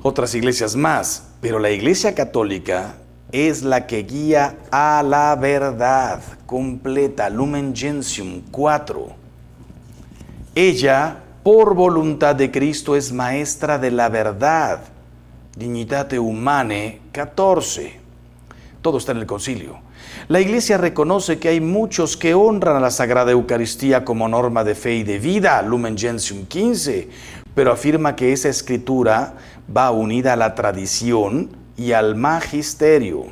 [0.01, 2.95] otras iglesias más, pero la Iglesia Católica
[3.33, 9.07] es la que guía a la verdad completa, Lumen Gentium 4.
[10.55, 14.81] Ella, por voluntad de Cristo, es maestra de la verdad
[15.55, 18.01] Dignitate Humane 14.
[18.81, 19.79] Todo está en el concilio.
[20.27, 24.75] La Iglesia reconoce que hay muchos que honran a la Sagrada Eucaristía como norma de
[24.75, 27.07] fe y de vida, Lumen Gentium 15,
[27.55, 29.35] pero afirma que esa escritura
[29.73, 33.23] va unida a la tradición y al magisterio.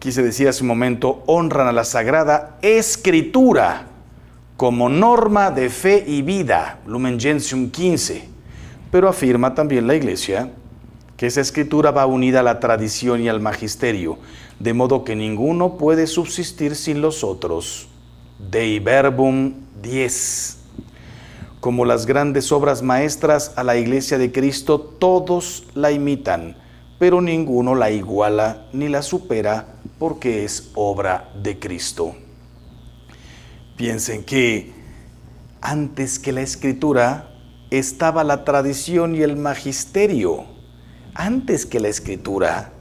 [0.00, 3.91] Quise decir hace un momento, honran a la Sagrada Escritura
[4.62, 8.28] como norma de fe y vida, Lumen Gentium 15,
[8.92, 10.52] pero afirma también la Iglesia
[11.16, 14.18] que esa escritura va unida a la tradición y al magisterio,
[14.60, 17.88] de modo que ninguno puede subsistir sin los otros.
[18.38, 20.58] Dei Verbum 10.
[21.58, 26.56] Como las grandes obras maestras a la iglesia de Cristo, todos la imitan,
[27.00, 32.14] pero ninguno la iguala ni la supera porque es obra de Cristo.
[33.76, 34.72] Piensen que
[35.60, 37.28] antes que la escritura
[37.70, 40.44] estaba la tradición y el magisterio.
[41.14, 42.72] Antes que la escritura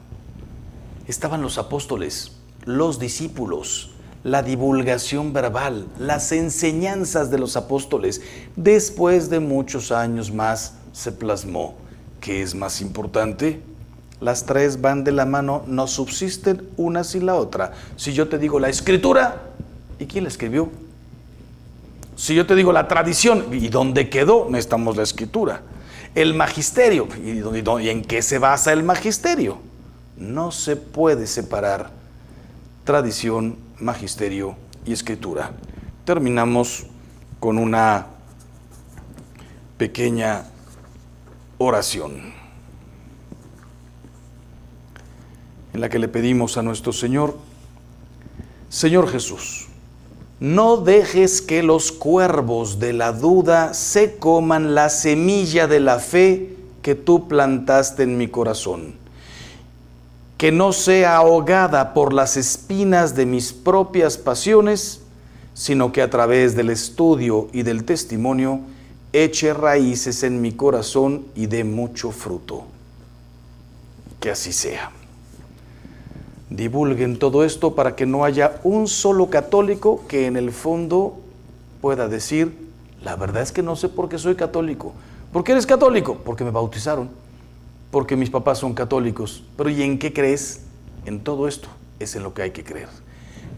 [1.07, 2.33] estaban los apóstoles,
[2.65, 3.91] los discípulos,
[4.23, 8.21] la divulgación verbal, las enseñanzas de los apóstoles.
[8.55, 11.75] Después de muchos años más se plasmó.
[12.19, 13.61] ¿Qué es más importante?
[14.19, 17.73] Las tres van de la mano, no subsisten una sin la otra.
[17.95, 19.41] Si yo te digo la escritura,
[20.01, 20.71] ¿y quién la escribió?
[22.15, 24.47] Si yo te digo la tradición, ¿y dónde quedó?
[24.49, 25.61] Necesitamos la escritura.
[26.15, 29.59] El magisterio, ¿y en qué se basa el magisterio?
[30.17, 31.91] No se puede separar
[32.83, 35.51] tradición, magisterio y escritura.
[36.03, 36.87] Terminamos
[37.39, 38.07] con una
[39.77, 40.45] pequeña
[41.59, 42.33] oración
[45.73, 47.37] en la que le pedimos a nuestro Señor,
[48.67, 49.70] Señor Jesús,
[50.41, 56.57] no dejes que los cuervos de la duda se coman la semilla de la fe
[56.81, 58.99] que tú plantaste en mi corazón
[60.41, 65.01] que no sea ahogada por las espinas de mis propias pasiones,
[65.53, 68.61] sino que a través del estudio y del testimonio
[69.13, 72.63] eche raíces en mi corazón y dé mucho fruto.
[74.19, 74.89] Que así sea.
[76.51, 81.17] Divulguen todo esto para que no haya un solo católico que en el fondo
[81.81, 82.55] pueda decir,
[83.03, 84.93] la verdad es que no sé por qué soy católico.
[85.33, 86.19] ¿Por qué eres católico?
[86.23, 87.09] Porque me bautizaron
[87.91, 89.43] porque mis papás son católicos.
[89.57, 90.61] Pero ¿y en qué crees?
[91.05, 91.67] En todo esto
[91.99, 92.87] es en lo que hay que creer.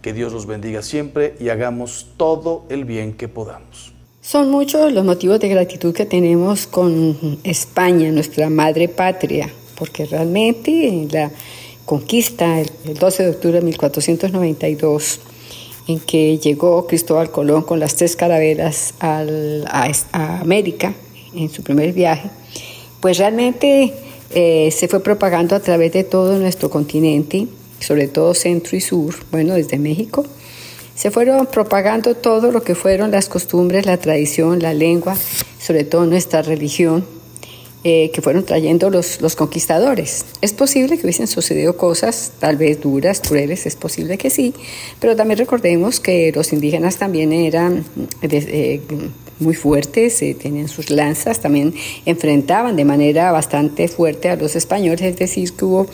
[0.01, 3.93] Que Dios los bendiga siempre y hagamos todo el bien que podamos.
[4.21, 11.07] Son muchos los motivos de gratitud que tenemos con España, nuestra madre patria, porque realmente
[11.11, 11.29] la
[11.85, 15.19] conquista el 12 de octubre de 1492,
[15.87, 19.25] en que llegó Cristóbal Colón con las tres carabelas a,
[20.39, 20.93] América
[21.35, 22.29] en su primer viaje,
[23.01, 23.93] pues realmente
[24.31, 27.47] eh, se fue propagando a través de todo nuestro continente,
[27.79, 30.25] sobre todo centro y sur, bueno, desde México.
[30.95, 35.17] Se fueron propagando todo lo que fueron las costumbres, la tradición, la lengua,
[35.59, 37.05] sobre todo nuestra religión,
[37.83, 40.25] eh, que fueron trayendo los, los conquistadores.
[40.41, 44.53] Es posible que hubiesen sucedido cosas tal vez duras, crueles, es posible que sí,
[44.99, 47.85] pero también recordemos que los indígenas también eran
[48.21, 48.79] eh,
[49.39, 51.73] muy fuertes, eh, tenían sus lanzas, también
[52.05, 55.87] enfrentaban de manera bastante fuerte a los españoles, es decir, que hubo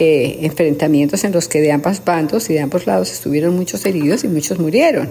[0.00, 4.24] eh, enfrentamientos en los que de ambos bandos y de ambos lados estuvieron muchos heridos
[4.24, 5.10] y muchos murieron.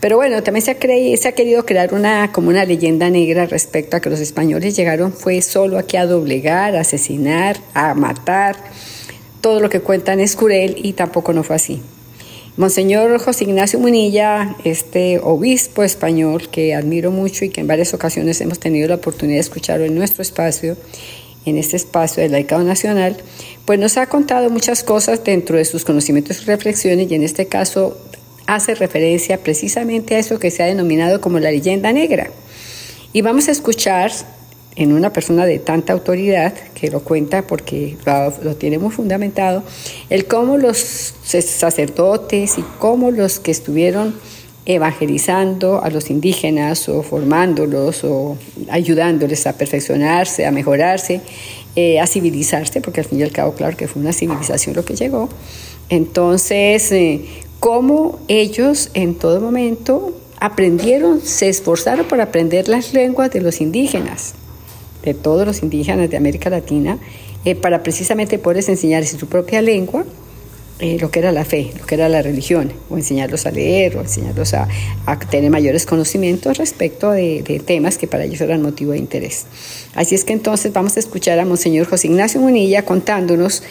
[0.00, 4.10] Pero bueno, también se ha, querido crear una, como una leyenda negra respecto a que
[4.10, 8.56] los españoles llegaron fue solo aquí a doblegar, a asesinar, a matar.
[9.40, 11.82] Todo lo que cuentan es cruel y tampoco no fue así.
[12.56, 18.40] Monseñor José Ignacio Munilla, este obispo español que admiro mucho y que en varias ocasiones
[18.40, 20.76] hemos tenido la oportunidad de escucharlo en nuestro espacio,
[21.46, 23.16] en este espacio del Laicado Nacional,
[23.64, 27.46] pues nos ha contado muchas cosas dentro de sus conocimientos y reflexiones y en este
[27.46, 27.98] caso
[28.46, 32.30] hace referencia precisamente a eso que se ha denominado como la leyenda negra.
[33.12, 34.10] Y vamos a escuchar
[34.76, 37.96] en una persona de tanta autoridad que lo cuenta porque
[38.42, 39.62] lo, tiene muy fundamentado,
[40.10, 44.14] el cómo los sacerdotes y cómo los que estuvieron
[44.66, 48.38] evangelizando a los indígenas o formándolos o
[48.70, 51.20] ayudándoles a perfeccionarse, a mejorarse,
[51.76, 54.84] eh, a civilizarse, porque al fin y al cabo, claro que fue una civilización lo
[54.84, 55.28] que llegó.
[55.90, 57.26] Entonces, eh,
[57.64, 64.34] cómo ellos en todo momento aprendieron, se esforzaron por aprender las lenguas de los indígenas
[65.02, 66.98] de todos los indígenas de América Latina,
[67.46, 70.04] eh, para precisamente poderles enseñarles su propia lengua
[70.80, 73.96] eh, lo que era la fe, lo que era la religión, o enseñarlos a leer,
[73.96, 74.66] o enseñarlos a,
[75.30, 79.46] tener mayores conocimientos respecto de, temas que para ellos eran motivo de interés.
[79.94, 83.62] Así es que entonces vamos a escuchar a Monseñor José Ignacio Munilla contándonos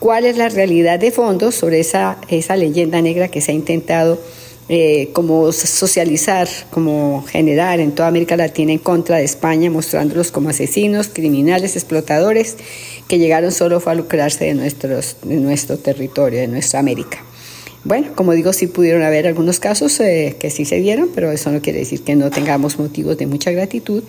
[0.00, 4.18] cuál es la realidad de fondo sobre esa, esa leyenda negra que se ha intentado
[4.68, 10.48] eh, como socializar, como generar en toda América Latina en contra de España, mostrándolos como
[10.48, 12.56] asesinos, criminales, explotadores
[13.08, 17.24] que llegaron solo a lucrarse de, nuestros, de nuestro territorio, de nuestra América.
[17.82, 21.50] Bueno, como digo, sí pudieron haber algunos casos eh, que sí se dieron, pero eso
[21.50, 24.02] no quiere decir que no tengamos motivos de mucha gratitud.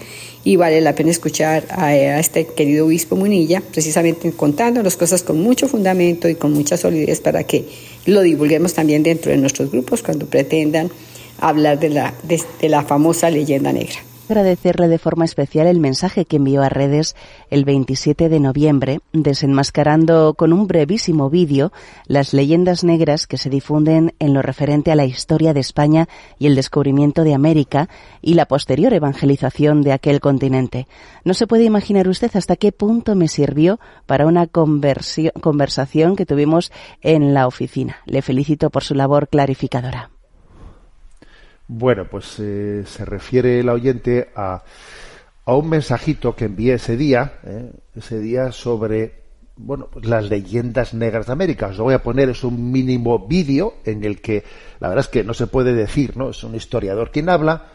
[0.43, 5.69] Y vale la pena escuchar a, este querido obispo Munilla, precisamente contándonos cosas con mucho
[5.69, 7.65] fundamento y con mucha solidez para que
[8.05, 10.91] lo divulguemos también dentro de nuestros grupos cuando pretendan
[11.39, 16.37] hablar de la, de la famosa leyenda negra agradecerle de forma especial el mensaje que
[16.37, 17.17] envió a redes
[17.49, 21.73] el 27 de noviembre, desenmascarando con un brevísimo vídeo
[22.05, 26.07] las leyendas negras que se difunden en lo referente a la historia de España
[26.39, 27.89] y el descubrimiento de América
[28.21, 30.87] y la posterior evangelización de aquel continente.
[31.25, 36.71] No se puede imaginar usted hasta qué punto me sirvió para una conversación que tuvimos
[37.01, 37.97] en la oficina.
[38.05, 40.09] Le felicito por su labor clarificadora.
[41.73, 44.61] Bueno, pues eh, se refiere el oyente a,
[45.45, 49.21] a, un mensajito que envié ese día, eh, ese día sobre
[49.55, 51.67] bueno, pues las leyendas negras de América.
[51.67, 54.43] Os lo voy a poner, es un mínimo vídeo en el que
[54.81, 56.31] la verdad es que no se puede decir, ¿no?
[56.31, 57.67] Es un historiador quien habla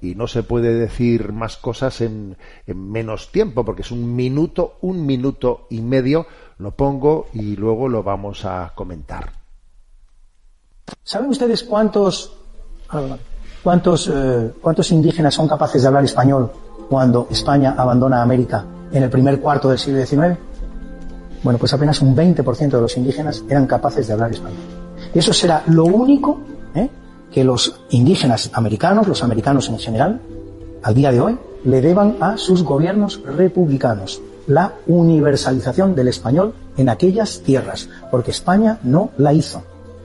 [0.00, 2.36] y no se puede decir más cosas en,
[2.68, 6.24] en menos tiempo, porque es un minuto, un minuto y medio,
[6.58, 9.32] lo pongo y luego lo vamos a comentar.
[11.02, 12.36] ¿Saben ustedes cuántos
[13.62, 16.50] ¿Cuántos, eh, ¿Cuántos indígenas son capaces de hablar español
[16.88, 20.38] cuando España abandona América en el primer cuarto del siglo XIX?
[21.42, 24.58] Bueno, pues apenas un 20% de los indígenas eran capaces de hablar español.
[25.14, 26.38] Y eso será lo único
[26.74, 26.88] ¿eh?
[27.30, 30.20] que los indígenas americanos, los americanos en general,
[30.82, 36.88] al día de hoy, le deban a sus gobiernos republicanos la universalización del español en
[36.88, 39.62] aquellas tierras, porque España no la hizo.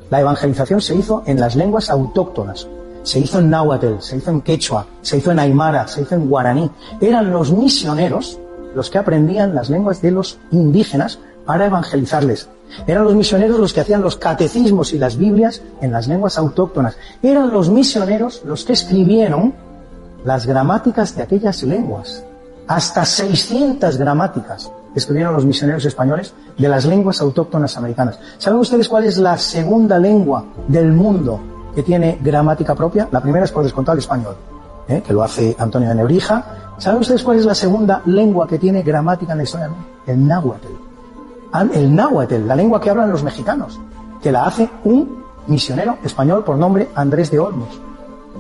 [0.10, 2.68] La evangelización se hizo en las lenguas autóctonas,
[3.06, 6.28] se hizo en náhuatl, se hizo en quechua, se hizo en aymara, se hizo en
[6.28, 6.70] guaraní.
[7.00, 8.40] Eran los misioneros
[8.74, 12.50] los que aprendían las lenguas de los indígenas para evangelizarles.
[12.88, 16.98] Eran los misioneros los que hacían los catecismos y las Biblias en las lenguas autóctonas.
[17.22, 19.54] Eran los misioneros los que escribieron
[20.26, 22.24] las gramáticas de aquellas lenguas.
[22.68, 28.20] Hasta 600 gramáticas escribieron los misioneros españoles de las lenguas autóctonas americanas.
[28.40, 33.08] ¿Saben ustedes cuál es la segunda lengua del mundo que tiene gramática propia.
[33.12, 34.36] La primera es por descontar el español,
[34.88, 35.04] ¿eh?
[35.06, 36.74] que lo hace Antonio de Nebrija.
[36.78, 39.70] ¿Saben ustedes cuál es la segunda lengua que tiene gramática en la historia?
[40.08, 40.68] El náhuatl.
[41.74, 43.80] El náhuatl, la lengua que hablan los mexicanos,
[44.22, 47.80] que la hace un misionero español por nombre Andrés de Olmos.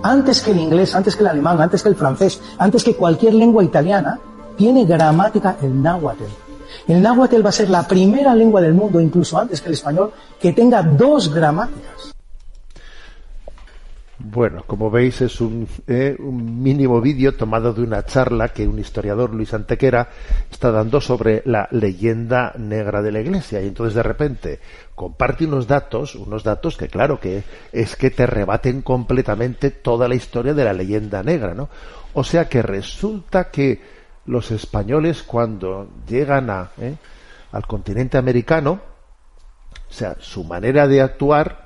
[0.02, 3.34] Antes que el inglés, antes que el alemán, antes que el francés, antes que cualquier
[3.34, 4.20] lengua italiana,
[4.58, 6.24] tiene gramática el náhuatl.
[6.88, 10.12] El náhuatl va a ser la primera lengua del mundo, incluso antes que el español,
[10.40, 11.95] que tenga dos gramáticas.
[14.28, 15.40] Bueno, como veis es
[15.86, 20.10] eh, un, mínimo vídeo tomado de una charla que un historiador, Luis Antequera,
[20.50, 23.62] está dando sobre la leyenda negra de la Iglesia.
[23.62, 24.60] Y entonces de repente
[24.96, 30.16] comparte unos datos, unos datos que claro que es que te rebaten completamente toda la
[30.16, 31.70] historia de la leyenda negra, ¿no?
[32.16, 33.80] O sea que resulta que
[34.26, 36.96] los españoles cuando llegan a, eh,
[37.52, 38.82] al continente americano,
[39.88, 41.65] o sea, su manera de actuar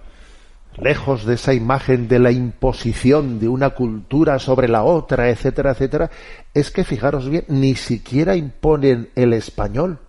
[0.82, 6.10] lejos de esa imagen de la imposición de una cultura sobre la otra, etcétera, etcétera,
[6.54, 10.00] es que fijaros bien, ni siquiera imponen el español.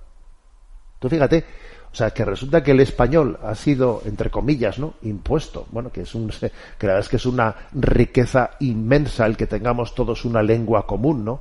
[0.98, 1.44] Tú fíjate,
[1.92, 4.94] o sea, que resulta que el español ha sido, entre comillas, ¿no?
[5.02, 5.66] impuesto.
[5.72, 6.28] Bueno, que es un,
[6.78, 10.86] que la verdad es que es una riqueza inmensa el que tengamos todos una lengua
[10.86, 11.40] común, ¿no?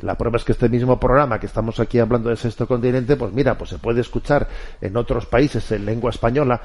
[0.00, 3.32] La prueba es que este mismo programa que estamos aquí hablando de sexto continente, pues
[3.34, 4.48] mira, pues se puede escuchar
[4.80, 6.62] en otros países en lengua española.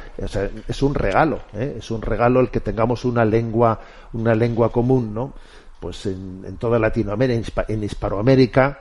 [0.68, 1.76] es un regalo, ¿eh?
[1.80, 3.82] es un regalo el que tengamos una lengua,
[4.14, 5.34] una lengua común, ¿no?
[5.82, 8.80] Pues en, toda Latinoamérica, en Hispanoamérica,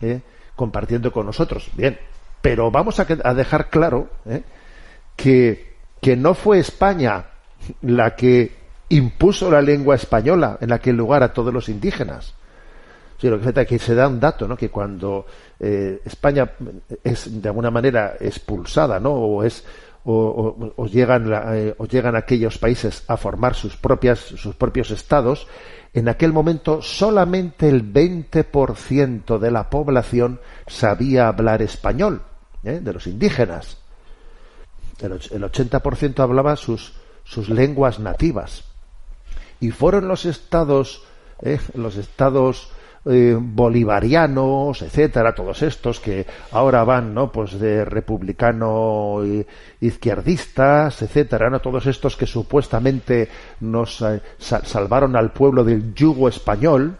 [0.00, 0.20] ¿eh?
[0.56, 1.70] compartiendo con nosotros.
[1.76, 1.96] Bien,
[2.44, 4.42] pero vamos a, dejar claro ¿eh?
[5.16, 7.24] que, que no fue España
[7.80, 8.52] la que
[8.90, 12.34] impuso la lengua española en aquel lugar a todos los indígenas.
[13.18, 14.58] Sí, lo que que se da un dato, ¿no?
[14.58, 15.24] Que cuando
[15.58, 16.50] eh, España
[17.02, 19.14] es de alguna manera expulsada, ¿no?
[19.14, 19.64] O es
[20.04, 25.46] o, llegan eh, o llegan aquellos países a formar sus propias sus propios estados,
[25.94, 32.20] en aquel momento solamente el 20% de la población sabía hablar español.
[32.64, 32.80] ¿Eh?
[32.80, 33.78] de los indígenas.
[35.00, 36.94] el 80% hablaba sus,
[37.24, 38.64] sus lenguas nativas.
[39.60, 41.04] Y fueron los estados,
[41.42, 42.70] eh, los estados
[43.06, 47.30] eh, bolivarianos, etcétera, todos estos que ahora van, ¿no?
[47.30, 49.20] Pues de republicano
[49.80, 51.60] izquierdistas, etcétera, ¿no?
[51.60, 53.28] Todos estos que supuestamente
[53.60, 56.96] nos eh, salvaron al pueblo del yugo español,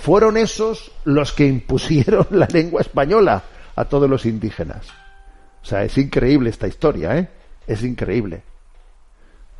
[0.00, 3.42] fueron esos los que impusieron la lengua española
[3.76, 4.88] a todos los indígenas.
[5.62, 7.28] O sea, es increíble esta historia, ¿eh?
[7.66, 8.42] Es increíble.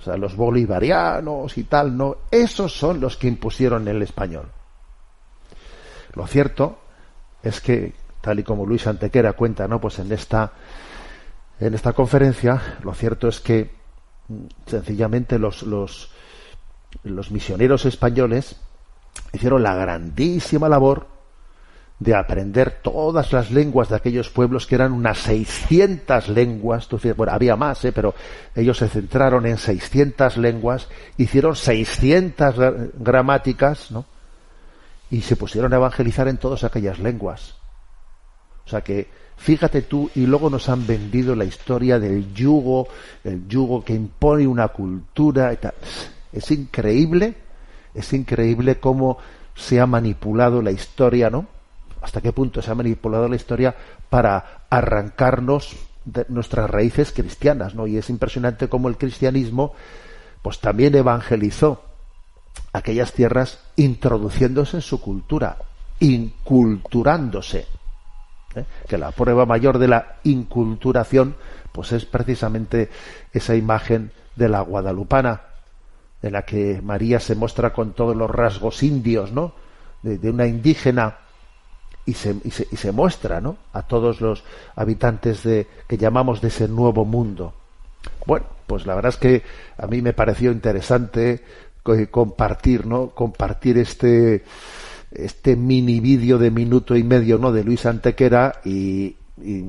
[0.01, 4.47] O sea, los bolivarianos y tal, no, esos son los que impusieron el español.
[6.15, 6.81] Lo cierto
[7.43, 9.81] es que, tal y como Luis Antequera cuenta, ¿no?
[9.81, 10.53] Pues en esta,
[11.61, 13.71] en esta conferencia, lo cierto es que
[14.29, 16.11] mm, sencillamente los, los,
[17.05, 18.57] los misioneros españoles
[19.33, 21.07] hicieron la grandísima labor
[22.03, 27.55] de aprender todas las lenguas de aquellos pueblos que eran unas 600 lenguas, bueno, había
[27.57, 27.93] más, ¿eh?
[27.93, 28.15] pero
[28.57, 32.55] ellos se centraron en 600 lenguas, hicieron 600
[32.99, 34.05] gramáticas, ¿no?
[35.11, 37.55] y se pusieron a evangelizar en todas aquellas lenguas.
[38.65, 42.89] O sea que, fíjate tú, y luego nos han vendido la historia del yugo,
[43.23, 45.57] el yugo que impone una cultura.
[46.33, 47.35] Es increíble,
[47.95, 49.19] es increíble cómo
[49.55, 51.47] se ha manipulado la historia, ¿no?
[52.03, 53.75] Hasta qué punto se ha manipulado la historia
[54.11, 57.87] para arrancarnos de nuestras raíces cristianas, ¿no?
[57.87, 59.73] Y es impresionante cómo el cristianismo,
[60.43, 61.83] pues también evangelizó
[62.73, 65.59] aquellas tierras introduciéndose en su cultura,
[66.01, 67.67] inculturándose.
[68.57, 68.65] ¿eh?
[68.89, 71.37] Que la prueba mayor de la inculturación,
[71.71, 72.91] pues es precisamente
[73.33, 75.43] esa imagen de la guadalupana,
[76.23, 79.55] en la que María se muestra con todos los rasgos indios, ¿no?
[80.03, 81.19] De, una indígena
[82.05, 83.57] y se, y se, y se, muestra, ¿no?
[83.73, 84.45] A todos los
[84.75, 87.55] habitantes de que llamamos de ese nuevo mundo.
[88.27, 89.43] Bueno, pues la verdad es que
[89.79, 91.43] a mí me pareció interesante
[92.11, 93.11] compartir, ¿no?
[93.11, 94.45] Compartir este
[95.11, 97.53] este mini vídeo de minuto y medio, ¿no?
[97.53, 99.17] De Luis Antequera y,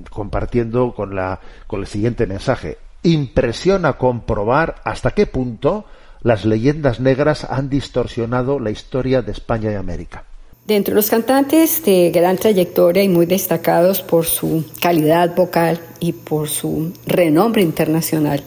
[0.09, 2.77] compartiendo con la con el siguiente mensaje.
[3.03, 5.85] Impresiona comprobar hasta qué punto
[6.21, 10.23] las leyendas negras han distorsionado la historia de España y América.
[10.65, 16.13] Dentro de los cantantes de gran trayectoria y muy destacados por su calidad vocal y
[16.13, 18.41] por su renombre internacional,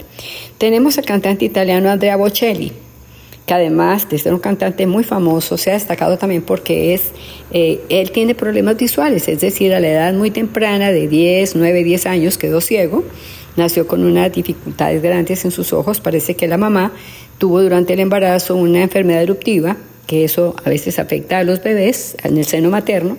[0.57, 2.71] tenemos al cantante italiano Andrea Bocelli,
[3.45, 7.11] que además de ser un cantante muy famoso, se ha destacado también porque es,
[7.51, 11.83] eh, él tiene problemas visuales, es decir, a la edad muy temprana de 10, 9,
[11.83, 13.03] 10 años quedó ciego,
[13.57, 16.93] nació con unas dificultades grandes en sus ojos, parece que la mamá
[17.37, 22.17] tuvo durante el embarazo una enfermedad eruptiva, que eso a veces afecta a los bebés
[22.23, 23.17] en el seno materno,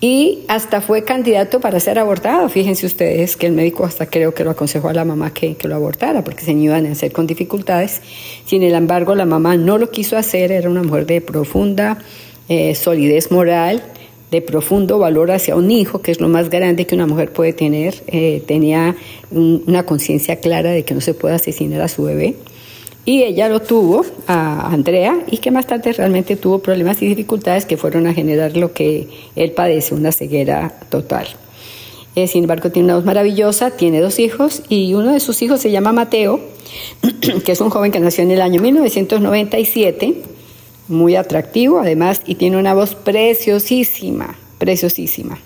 [0.00, 2.48] y hasta fue candidato para ser abortado.
[2.48, 5.74] Fíjense ustedes que el médico hasta creo que lo aconsejó a la mamá que, lo
[5.74, 8.00] abortara porque se iban a hacer con dificultades.
[8.46, 11.98] Sin embargo, la mamá no lo quiso hacer, era una mujer de profunda
[12.48, 13.82] eh, solidez moral,
[14.30, 17.52] de profundo valor hacia un hijo, que es lo más grande que una mujer puede
[17.52, 17.94] tener.
[18.06, 18.96] Eh, tenía
[19.30, 22.36] una conciencia clara de que no se puede asesinar a su bebé.
[23.10, 27.66] Y ella lo tuvo a Andrea y que más tarde realmente tuvo problemas y dificultades
[27.66, 31.26] que fueron a generar lo que él padece, una ceguera total.
[32.14, 35.60] Eh, sin embargo, tiene una voz maravillosa, tiene dos hijos y uno de sus hijos
[35.60, 36.38] se llama Mateo,
[37.44, 40.14] que es un joven que nació en el año 1997,
[40.86, 45.40] muy atractivo además y tiene una voz preciosísima, preciosísima.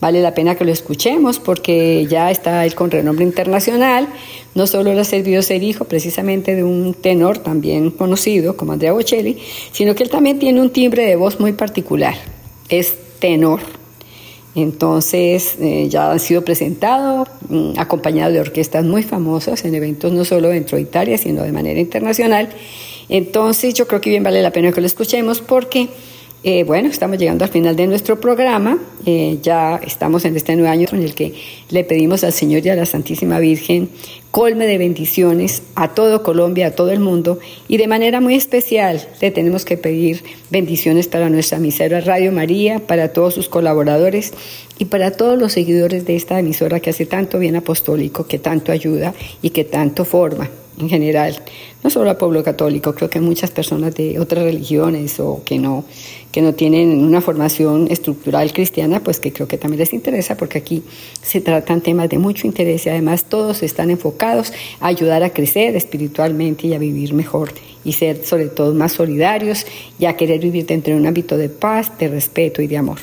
[0.00, 4.08] Vale la pena que lo escuchemos porque ya está él con renombre internacional.
[4.54, 8.92] No solo le ha servido ser hijo precisamente de un tenor también conocido como Andrea
[8.92, 9.38] Bocelli,
[9.72, 12.14] sino que él también tiene un timbre de voz muy particular.
[12.68, 13.60] Es tenor.
[14.54, 20.24] Entonces eh, ya ha sido presentado mm, acompañado de orquestas muy famosas en eventos no
[20.24, 22.50] solo dentro de Italia, sino de manera internacional.
[23.08, 25.88] Entonces yo creo que bien vale la pena que lo escuchemos porque
[26.44, 28.78] eh, bueno, estamos llegando al final de nuestro programa.
[29.04, 31.34] Eh, ya estamos en este nuevo año en el que
[31.70, 33.88] le pedimos al Señor y a la Santísima Virgen
[34.30, 37.40] colme de bendiciones a todo Colombia, a todo el mundo.
[37.66, 42.78] Y de manera muy especial le tenemos que pedir bendiciones para nuestra emisora Radio María,
[42.78, 44.32] para todos sus colaboradores
[44.78, 48.70] y para todos los seguidores de esta emisora que hace tanto bien apostólico, que tanto
[48.70, 49.12] ayuda
[49.42, 50.48] y que tanto forma
[50.80, 51.40] en general,
[51.82, 55.84] no solo al pueblo católico, creo que muchas personas de otras religiones o que no,
[56.32, 60.58] que no tienen una formación estructural cristiana, pues que creo que también les interesa, porque
[60.58, 60.82] aquí
[61.22, 65.76] se tratan temas de mucho interés y además todos están enfocados a ayudar a crecer
[65.76, 67.52] espiritualmente y a vivir mejor
[67.84, 69.66] y ser sobre todo más solidarios
[69.98, 72.98] y a querer vivir dentro de un ámbito de paz, de respeto y de amor.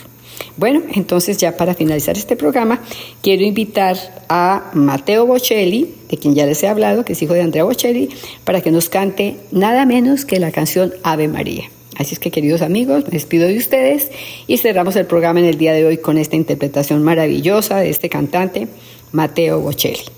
[0.57, 2.81] Bueno, entonces ya para finalizar este programa,
[3.21, 3.97] quiero invitar
[4.29, 8.09] a Mateo Bocelli, de quien ya les he hablado, que es hijo de Andrea Bocelli,
[8.43, 11.69] para que nos cante nada menos que la canción Ave María.
[11.97, 14.11] Así es que queridos amigos, me despido de ustedes
[14.47, 18.09] y cerramos el programa en el día de hoy con esta interpretación maravillosa de este
[18.09, 18.67] cantante,
[19.11, 20.14] Mateo Bocelli.